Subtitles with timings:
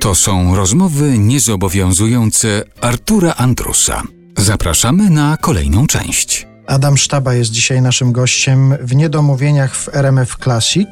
[0.00, 4.02] To są rozmowy niezobowiązujące Artura Andrusa.
[4.38, 6.46] Zapraszamy na kolejną część.
[6.66, 10.88] Adam Sztaba jest dzisiaj naszym gościem w Niedomówieniach w RMF Classic.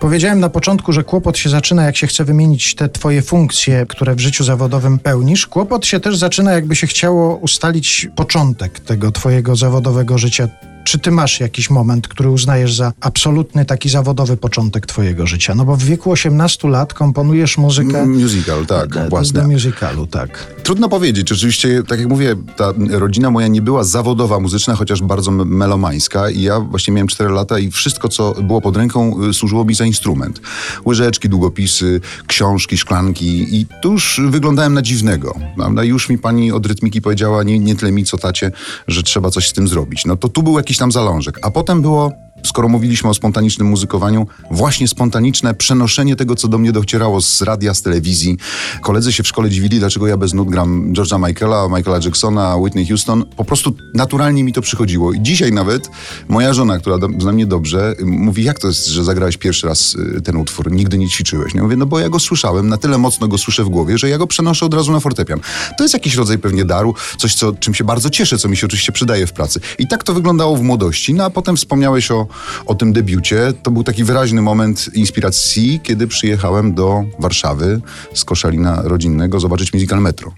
[0.00, 4.14] Powiedziałem na początku, że kłopot się zaczyna, jak się chce wymienić te twoje funkcje, które
[4.14, 5.46] w życiu zawodowym pełnisz.
[5.46, 10.48] Kłopot się też zaczyna, jakby się chciało ustalić początek tego twojego zawodowego życia.
[10.84, 15.54] Czy ty masz jakiś moment, który uznajesz za absolutny taki zawodowy początek twojego życia?
[15.54, 18.06] No bo w wieku 18 lat komponujesz muzykę...
[18.06, 19.42] Musical, tak, do, własne.
[19.42, 20.54] do musicalu, tak.
[20.62, 21.32] Trudno powiedzieć.
[21.32, 26.42] Oczywiście, tak jak mówię, ta rodzina moja nie była zawodowa muzyczna, chociaż bardzo melomańska i
[26.42, 29.84] ja właśnie miałem 4 lata i wszystko, co było pod ręką, y, służyło mi za
[29.84, 30.40] instrument.
[30.86, 35.34] Łyżeczki, długopisy, książki, szklanki i tu już wyglądałem na dziwnego.
[35.56, 35.84] Prawda?
[35.84, 38.50] Już mi pani od rytmiki powiedziała, nie, nie tyle mi, co tacie,
[38.88, 40.04] że trzeba coś z tym zrobić.
[40.04, 41.38] No to tu był jakiś tam zalążek.
[41.42, 42.12] A potem było
[42.44, 47.74] skoro mówiliśmy o spontanicznym muzykowaniu, właśnie spontaniczne przenoszenie tego, co do mnie docierało z radia,
[47.74, 48.36] z telewizji.
[48.82, 52.86] Koledzy się w szkole dziwili, dlaczego ja bez nut gram George'a Michaela, Michaela Jacksona, Whitney
[52.86, 53.24] Houston.
[53.36, 55.12] Po prostu naturalnie mi to przychodziło.
[55.12, 55.90] I dzisiaj nawet
[56.28, 60.20] moja żona, która zna mnie dobrze, mówi, jak to jest, że zagrałeś pierwszy raz y,
[60.20, 61.54] ten utwór, nigdy nie ćwiczyłeś.
[61.54, 64.08] Nie mówię, no bo ja go słyszałem, na tyle mocno go słyszę w głowie, że
[64.08, 65.40] ja go przenoszę od razu na fortepian.
[65.78, 68.66] To jest jakiś rodzaj pewnie daru, coś, co, czym się bardzo cieszę, co mi się
[68.66, 69.60] oczywiście przydaje w pracy.
[69.78, 71.14] I tak to wyglądało w młodości.
[71.14, 72.26] No a potem wspomniałeś o,
[72.66, 73.52] o tym debiucie.
[73.62, 77.80] To był taki wyraźny moment inspiracji, kiedy przyjechałem do Warszawy
[78.14, 80.32] z Koszalina rodzinnego zobaczyć musical Metro.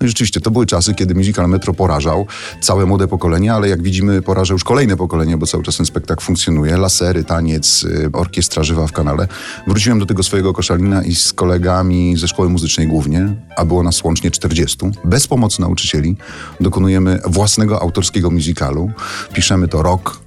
[0.00, 2.26] No i rzeczywiście, to były czasy, kiedy musical Metro porażał
[2.60, 6.24] całe młode pokolenie, ale jak widzimy poraża już kolejne pokolenie, bo cały czas ten spektakl
[6.24, 6.76] funkcjonuje.
[6.76, 9.28] Lasery, taniec, y, orkiestra żywa w kanale.
[9.66, 14.04] Wróciłem do tego swojego Koszalina i z kolegami ze szkoły muzycznej głównie, a było nas
[14.04, 16.16] łącznie 40, bez pomocy nauczycieli,
[16.60, 18.90] dokonujemy własnego autorskiego musicalu.
[19.32, 20.20] Piszemy to rok,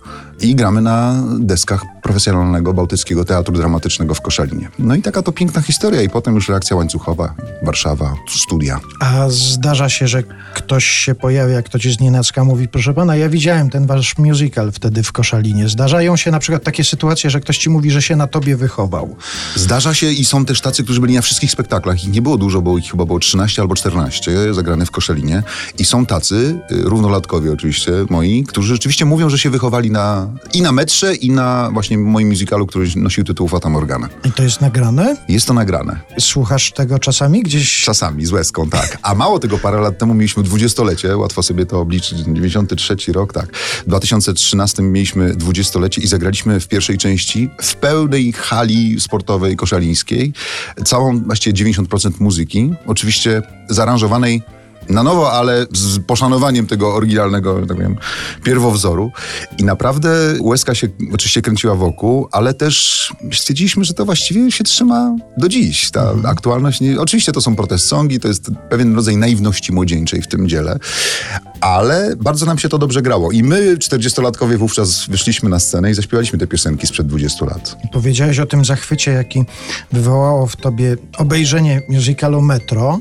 [0.43, 4.69] i gramy na deskach profesjonalnego Bałtyckiego Teatru Dramatycznego w Koszalinie.
[4.79, 8.79] No i taka to piękna historia i potem już reakcja łańcuchowa, Warszawa, studia.
[8.99, 13.69] A zdarza się, że ktoś się pojawia, ktoś z nienacka mówi, proszę pana, ja widziałem
[13.69, 15.69] ten wasz musical wtedy w Koszalinie.
[15.69, 19.15] Zdarzają się na przykład takie sytuacje, że ktoś ci mówi, że się na tobie wychował.
[19.55, 22.03] Zdarza się i są też tacy, którzy byli na wszystkich spektaklach.
[22.03, 25.43] Ich nie było dużo, bo ich chyba było 13 albo 14 zagrane w Koszalinie.
[25.77, 30.61] I są tacy, y, równolatkowie oczywiście moi, którzy rzeczywiście mówią, że się wychowali na, i
[30.61, 34.09] na metrze, i na właśnie moim musicalu, który nosił tytuł Fata Morgana.
[34.25, 35.17] I to jest nagrane?
[35.27, 35.99] Jest to nagrane.
[36.19, 37.83] Słuchasz tego czasami gdzieś?
[37.83, 38.97] Czasami, z łezką, tak.
[39.01, 43.57] A mało tego, parę lat temu mieliśmy dwudziestolecie, łatwo sobie to obliczyć, 93 rok, tak.
[43.57, 50.33] W 2013 mieliśmy dwudziestolecie i zagraliśmy w pierwszej części w pełnej hali sportowej koszalińskiej
[50.85, 54.41] całą, właściwie 90% muzyki, oczywiście zaaranżowanej
[54.89, 57.97] na nowo, ale z poszanowaniem tego oryginalnego, tak powiem,
[58.43, 59.11] pierwowzoru.
[59.57, 60.09] I naprawdę
[60.41, 65.91] łezka się oczywiście kręciła wokół, ale też stwierdziliśmy, że to właściwie się trzyma do dziś.
[65.91, 70.27] Ta aktualność, nie, oczywiście to są protest songi, to jest pewien rodzaj naiwności młodzieńczej w
[70.27, 70.79] tym dziele,
[71.61, 73.31] ale bardzo nam się to dobrze grało.
[73.31, 77.77] I my, 40-latkowie, wówczas wyszliśmy na scenę i zaśpiewaliśmy te piosenki sprzed 20 lat.
[77.91, 79.43] Powiedziałeś o tym zachwycie, jaki
[79.91, 82.99] wywołało w tobie obejrzenie musicalu Metro.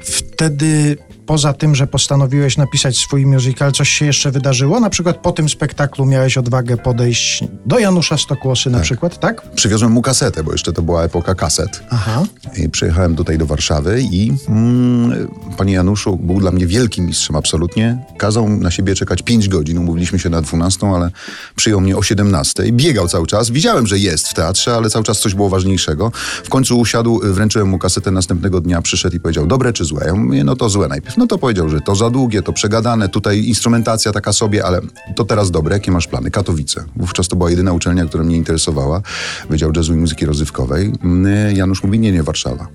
[0.00, 0.96] Wtedy
[1.32, 4.80] poza tym, że postanowiłeś napisać swój musical, coś się jeszcze wydarzyło?
[4.80, 9.42] Na przykład po tym spektaklu miałeś odwagę podejść do Janusza Stokłosy na przykład, tak?
[9.54, 11.82] Przywiozłem mu kasetę, bo jeszcze to była epoka kaset.
[11.90, 12.22] Aha.
[12.56, 18.04] I przyjechałem tutaj do Warszawy i mm, panie Januszu był dla mnie wielkim mistrzem absolutnie.
[18.18, 19.78] Kazał na siebie czekać 5 godzin.
[19.78, 21.10] Umówiliśmy się na 12, ale
[21.56, 22.66] przyjął mnie o 17.
[22.66, 23.50] I biegał cały czas.
[23.50, 26.12] Widziałem, że jest w teatrze, ale cały czas coś było ważniejszego.
[26.44, 30.04] W końcu usiadł, wręczyłem mu kasetę następnego dnia, przyszedł i powiedział, dobre czy złe?
[30.06, 31.16] Ja mówię, no to złe najpierw.
[31.22, 34.80] No to powiedział, że to za długie, to przegadane, tutaj instrumentacja taka sobie, ale
[35.16, 35.74] to teraz dobre.
[35.74, 36.30] Jakie masz plany?
[36.30, 36.84] Katowice.
[36.96, 39.02] Wówczas to była jedyna uczelnia, która mnie interesowała.
[39.50, 40.92] Wydział Jazzu i Muzyki Rozrywkowej.
[41.04, 42.68] Mm, Janusz mówi, nie, nie, Warszawa.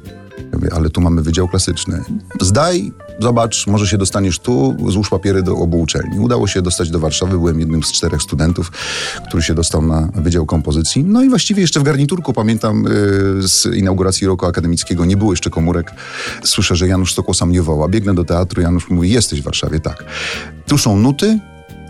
[0.58, 2.04] Mówię, ale tu mamy wydział klasyczny.
[2.42, 6.20] Zdaj, zobacz, może się dostaniesz tu, złóż papiery do obu uczelni.
[6.20, 8.72] Udało się dostać do Warszawy, byłem jednym z czterech studentów,
[9.28, 11.04] który się dostał na Wydział Kompozycji.
[11.04, 15.50] No i właściwie jeszcze w garniturku, pamiętam yy, z inauguracji roku akademickiego, nie było jeszcze
[15.50, 15.92] komórek.
[16.44, 17.88] Słyszę, że Janusz Stokłosa mnie woła.
[17.88, 20.04] Biegnę do teatru, Janusz mówi, jesteś w Warszawie, tak.
[20.68, 21.40] Tu są nuty,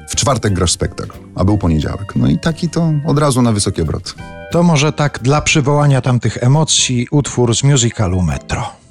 [0.07, 2.15] w czwartek grasz spektakl, a był poniedziałek.
[2.15, 4.11] No i taki to od razu na wysokie obroty.
[4.51, 8.86] To może tak dla przywołania tamtych emocji utwór z musicalu Metro.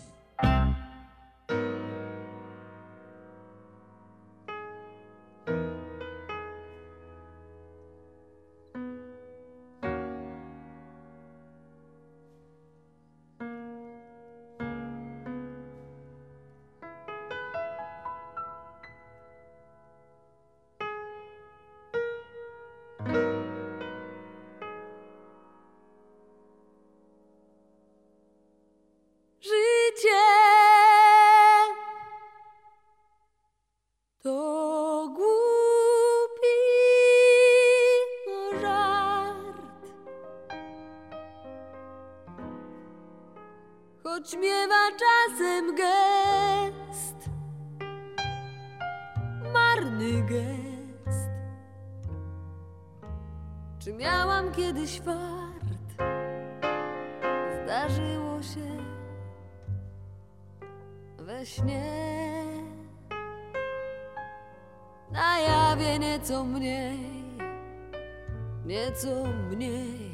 [44.27, 47.31] Choć miewa czasem gest,
[49.53, 51.31] marny gest.
[53.79, 56.03] Czy miałam kiedyś fart?
[57.65, 58.77] Zdarzyło się
[61.19, 62.45] we śnie.
[65.11, 66.99] Na jawie nieco mniej,
[68.65, 70.06] nieco mniej.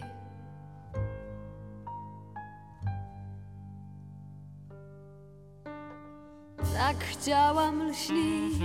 [6.93, 8.59] Tak chciałam lśnić,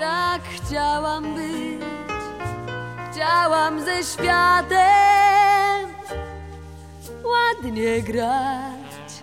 [0.00, 1.80] tak chciałam być.
[3.12, 5.92] Chciałam ze światem
[7.24, 9.22] ładnie grać.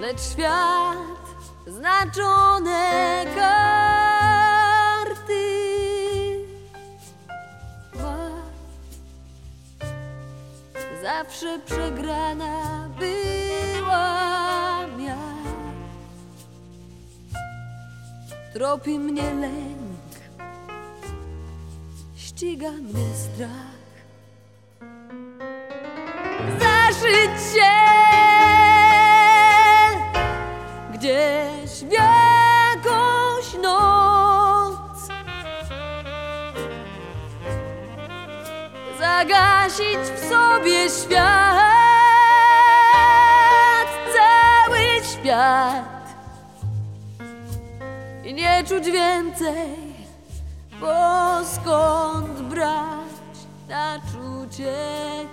[0.00, 0.96] Lecz świat
[1.66, 4.06] znaczone karty
[7.94, 8.16] ma.
[11.02, 12.55] Zawsze przegrana
[18.56, 20.12] Tropi mnie lęk,
[22.16, 23.76] ściga mnie strach.
[26.60, 27.72] Zaszyć się
[30.94, 35.08] gdzieś w jakąś noc.
[38.98, 41.66] Zagasić w sobie świat,
[44.14, 45.95] cały świat
[48.26, 49.76] i nie czuć więcej,
[50.80, 50.94] bo
[51.44, 53.06] skąd brać
[53.68, 54.74] na czucie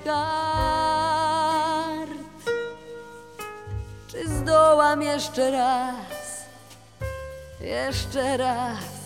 [0.06, 0.24] kart?
[4.08, 6.46] Czy zdołam jeszcze raz,
[7.62, 9.03] jeszcze raz?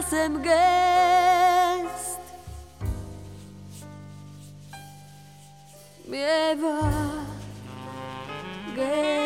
[0.00, 2.20] czasem gest
[6.08, 6.80] miewa
[8.76, 9.19] gest.